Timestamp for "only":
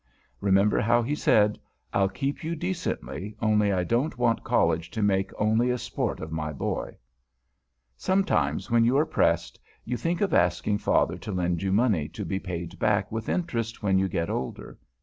3.39-3.71, 5.37-5.69